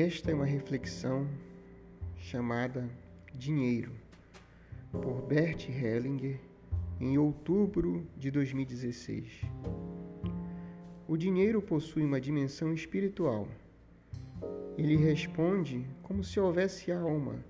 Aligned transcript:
Esta 0.00 0.30
é 0.30 0.34
uma 0.34 0.44
reflexão 0.46 1.28
chamada 2.18 2.88
Dinheiro, 3.34 3.90
por 4.92 5.22
Bert 5.22 5.68
Hellinger, 5.68 6.38
em 7.00 7.18
outubro 7.18 8.06
de 8.16 8.30
2016. 8.30 9.40
O 11.08 11.16
dinheiro 11.16 11.60
possui 11.60 12.04
uma 12.04 12.20
dimensão 12.20 12.72
espiritual. 12.72 13.48
Ele 14.76 14.94
responde 14.94 15.84
como 16.00 16.22
se 16.22 16.38
houvesse 16.38 16.92
alma 16.92 17.44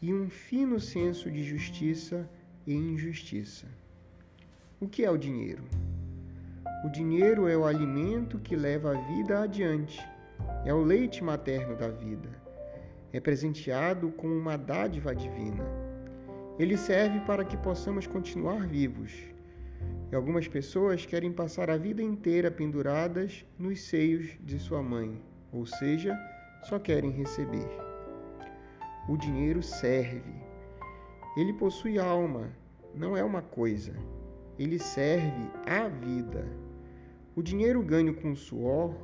e 0.00 0.14
um 0.14 0.30
fino 0.30 0.80
senso 0.80 1.30
de 1.30 1.44
justiça 1.44 2.26
e 2.66 2.72
injustiça. 2.72 3.66
O 4.80 4.88
que 4.88 5.04
é 5.04 5.10
o 5.10 5.18
dinheiro? 5.18 5.64
O 6.86 6.88
dinheiro 6.88 7.46
é 7.46 7.54
o 7.54 7.66
alimento 7.66 8.38
que 8.38 8.56
leva 8.56 8.96
a 8.96 9.00
vida 9.14 9.42
adiante, 9.42 10.00
é 10.64 10.72
o 10.72 10.82
leite 10.82 11.24
materno 11.24 11.76
da 11.76 11.88
vida. 11.88 12.28
É 13.12 13.20
presenteado 13.20 14.10
como 14.12 14.34
uma 14.34 14.56
dádiva 14.56 15.14
divina. 15.14 15.64
Ele 16.58 16.76
serve 16.76 17.20
para 17.20 17.44
que 17.44 17.56
possamos 17.56 18.06
continuar 18.06 18.66
vivos. 18.66 19.12
E 20.10 20.14
algumas 20.14 20.46
pessoas 20.46 21.04
querem 21.04 21.32
passar 21.32 21.70
a 21.70 21.76
vida 21.76 22.02
inteira 22.02 22.50
penduradas 22.50 23.44
nos 23.58 23.80
seios 23.80 24.36
de 24.40 24.58
sua 24.58 24.82
mãe, 24.82 25.20
ou 25.50 25.66
seja, 25.66 26.16
só 26.62 26.78
querem 26.78 27.10
receber. 27.10 27.68
O 29.08 29.16
dinheiro 29.16 29.62
serve. 29.62 30.32
Ele 31.36 31.52
possui 31.54 31.98
alma, 31.98 32.50
não 32.94 33.16
é 33.16 33.24
uma 33.24 33.42
coisa. 33.42 33.94
Ele 34.58 34.78
serve 34.78 35.50
à 35.66 35.88
vida. 35.88 36.46
O 37.34 37.42
dinheiro 37.42 37.82
ganho 37.82 38.14
com 38.14 38.36
suor 38.36 38.94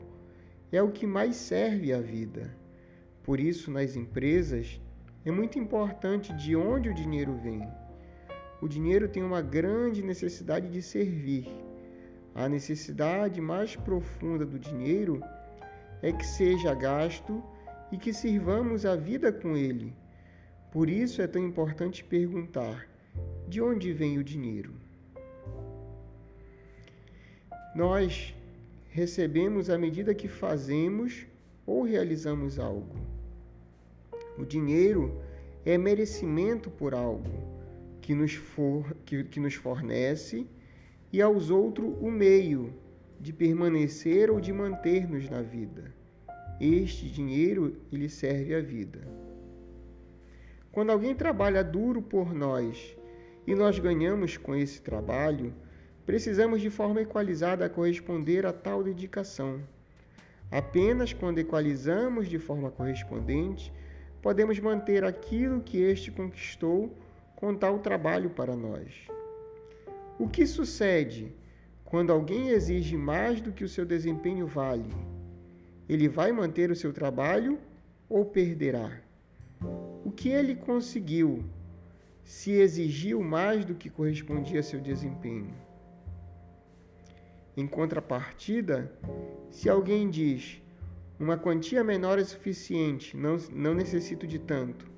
é 0.70 0.82
o 0.82 0.90
que 0.90 1.06
mais 1.06 1.36
serve 1.36 1.92
à 1.92 2.00
vida. 2.00 2.54
Por 3.22 3.40
isso, 3.40 3.70
nas 3.70 3.96
empresas, 3.96 4.80
é 5.24 5.30
muito 5.30 5.58
importante 5.58 6.32
de 6.34 6.54
onde 6.56 6.88
o 6.88 6.94
dinheiro 6.94 7.34
vem. 7.34 7.66
O 8.60 8.68
dinheiro 8.68 9.08
tem 9.08 9.22
uma 9.22 9.40
grande 9.40 10.02
necessidade 10.02 10.68
de 10.68 10.82
servir. 10.82 11.46
A 12.34 12.48
necessidade 12.48 13.40
mais 13.40 13.76
profunda 13.76 14.44
do 14.44 14.58
dinheiro 14.58 15.22
é 16.02 16.12
que 16.12 16.24
seja 16.24 16.74
gasto 16.74 17.42
e 17.90 17.96
que 17.96 18.12
sirvamos 18.12 18.84
a 18.84 18.94
vida 18.96 19.32
com 19.32 19.56
ele. 19.56 19.94
Por 20.70 20.88
isso 20.88 21.22
é 21.22 21.26
tão 21.26 21.44
importante 21.44 22.04
perguntar: 22.04 22.86
de 23.48 23.60
onde 23.60 23.92
vem 23.92 24.18
o 24.18 24.24
dinheiro? 24.24 24.74
Nós 27.74 28.34
recebemos 28.98 29.70
à 29.70 29.78
medida 29.78 30.12
que 30.12 30.26
fazemos 30.26 31.24
ou 31.64 31.84
realizamos 31.84 32.58
algo. 32.58 32.96
O 34.36 34.44
dinheiro 34.44 35.22
é 35.64 35.78
merecimento 35.78 36.68
por 36.68 36.94
algo 36.94 37.30
que 38.00 38.12
nos, 38.12 38.34
for, 38.34 38.96
que, 39.04 39.22
que 39.22 39.38
nos 39.38 39.54
fornece 39.54 40.46
e 41.12 41.22
aos 41.22 41.48
outros 41.48 41.94
o 42.00 42.10
meio 42.10 42.74
de 43.20 43.32
permanecer 43.32 44.30
ou 44.30 44.40
de 44.40 44.52
manter-nos 44.52 45.30
na 45.30 45.42
vida. 45.42 45.94
Este 46.60 47.08
dinheiro 47.08 47.76
ele 47.92 48.08
serve 48.08 48.52
à 48.52 48.60
vida. 48.60 49.00
Quando 50.72 50.90
alguém 50.90 51.14
trabalha 51.14 51.62
duro 51.62 52.02
por 52.02 52.34
nós 52.34 52.96
e 53.46 53.54
nós 53.54 53.78
ganhamos 53.78 54.36
com 54.36 54.56
esse 54.56 54.82
trabalho, 54.82 55.54
precisamos 56.08 56.62
de 56.62 56.70
forma 56.70 57.02
equalizada 57.02 57.68
corresponder 57.68 58.46
a 58.46 58.50
tal 58.50 58.82
dedicação. 58.82 59.60
Apenas 60.50 61.12
quando 61.12 61.38
equalizamos 61.38 62.30
de 62.30 62.38
forma 62.38 62.70
correspondente, 62.70 63.70
podemos 64.22 64.58
manter 64.58 65.04
aquilo 65.04 65.60
que 65.60 65.76
este 65.76 66.10
conquistou 66.10 66.96
com 67.36 67.54
tal 67.54 67.80
trabalho 67.80 68.30
para 68.30 68.56
nós. 68.56 68.88
O 70.18 70.26
que 70.26 70.46
sucede 70.46 71.30
quando 71.84 72.10
alguém 72.10 72.48
exige 72.48 72.96
mais 72.96 73.42
do 73.42 73.52
que 73.52 73.62
o 73.62 73.68
seu 73.68 73.84
desempenho 73.84 74.46
vale? 74.46 74.88
Ele 75.86 76.08
vai 76.08 76.32
manter 76.32 76.70
o 76.70 76.76
seu 76.76 76.90
trabalho 76.90 77.58
ou 78.08 78.24
perderá? 78.24 78.98
O 80.02 80.10
que 80.10 80.30
ele 80.30 80.54
conseguiu 80.54 81.44
se 82.24 82.52
exigiu 82.52 83.22
mais 83.22 83.62
do 83.62 83.74
que 83.74 83.90
correspondia 83.90 84.60
a 84.60 84.62
seu 84.62 84.80
desempenho? 84.80 85.67
Em 87.58 87.66
contrapartida, 87.66 88.88
se 89.50 89.68
alguém 89.68 90.08
diz 90.08 90.62
uma 91.18 91.36
quantia 91.36 91.82
menor 91.82 92.16
é 92.16 92.22
suficiente, 92.22 93.16
não, 93.16 93.36
não 93.52 93.74
necessito 93.74 94.28
de 94.28 94.38
tanto, 94.38 94.88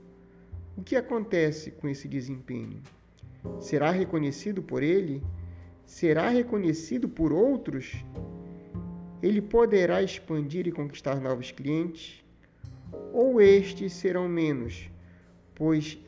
o 0.77 0.83
que 0.83 0.95
acontece 0.95 1.71
com 1.71 1.89
esse 1.89 2.07
desempenho? 2.07 2.83
Será 3.59 3.91
reconhecido 3.91 4.63
por 4.63 4.83
ele? 4.83 5.23
Será 5.87 6.29
reconhecido 6.29 7.09
por 7.09 7.33
outros? 7.33 8.05
Ele 9.23 9.41
poderá 9.41 10.03
expandir 10.03 10.67
e 10.67 10.73
conquistar 10.73 11.19
novos 11.19 11.51
clientes? 11.51 12.23
Ou 13.11 13.41
estes 13.41 13.95
serão 13.95 14.29
menos, 14.29 14.91
pois 15.55 15.99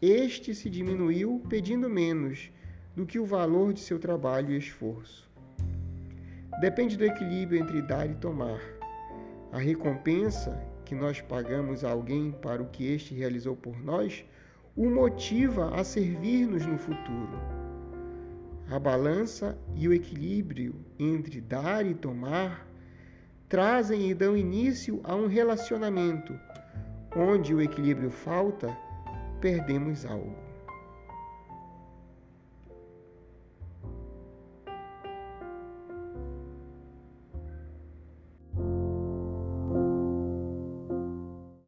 este 0.00 0.54
se 0.54 0.70
diminuiu 0.70 1.42
pedindo 1.48 1.90
menos 1.90 2.52
do 2.94 3.04
que 3.04 3.18
o 3.18 3.26
valor 3.26 3.72
de 3.72 3.80
seu 3.80 3.98
trabalho 3.98 4.52
e 4.52 4.56
esforço? 4.56 5.28
Depende 6.60 6.96
do 6.96 7.04
equilíbrio 7.04 7.60
entre 7.60 7.80
dar 7.80 8.08
e 8.08 8.14
tomar. 8.14 8.60
A 9.50 9.58
recompensa 9.58 10.62
que 10.84 10.94
nós 10.94 11.20
pagamos 11.20 11.84
a 11.84 11.90
alguém 11.90 12.30
para 12.30 12.62
o 12.62 12.66
que 12.66 12.86
este 12.92 13.14
realizou 13.14 13.56
por 13.56 13.82
nós 13.82 14.24
o 14.76 14.90
motiva 14.90 15.74
a 15.74 15.82
servir-nos 15.82 16.66
no 16.66 16.76
futuro. 16.76 17.40
A 18.70 18.78
balança 18.78 19.58
e 19.74 19.88
o 19.88 19.92
equilíbrio 19.92 20.74
entre 20.98 21.40
dar 21.40 21.84
e 21.86 21.94
tomar 21.94 22.68
trazem 23.48 24.10
e 24.10 24.14
dão 24.14 24.36
início 24.36 25.00
a 25.02 25.16
um 25.16 25.26
relacionamento 25.26 26.38
onde 27.16 27.52
o 27.54 27.60
equilíbrio 27.60 28.10
falta, 28.10 28.68
perdemos 29.40 30.04
algo. 30.04 30.49